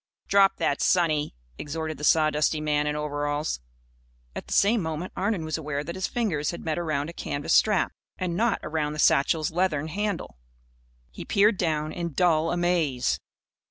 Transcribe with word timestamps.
"Drop 0.27 0.57
that, 0.57 0.81
sonny!" 0.81 1.35
exhorted 1.59 1.99
the 1.99 2.03
sawdusty 2.03 2.59
man 2.59 2.87
in 2.87 2.95
overalls. 2.95 3.59
At 4.35 4.47
the 4.47 4.53
same 4.53 4.81
moment 4.81 5.13
Arnon 5.15 5.45
was 5.45 5.59
aware 5.59 5.83
that 5.83 5.93
his 5.93 6.07
fingers 6.07 6.49
had 6.49 6.65
met 6.65 6.79
around 6.79 7.11
a 7.11 7.13
canvas 7.13 7.53
strap 7.53 7.91
and 8.17 8.35
not 8.35 8.59
around 8.63 8.93
the 8.93 8.97
satchel's 8.97 9.51
leathern 9.51 9.89
handle. 9.89 10.39
He 11.11 11.23
peered 11.23 11.57
down, 11.59 11.91
in 11.91 12.13
dull 12.13 12.51
amaze. 12.51 13.19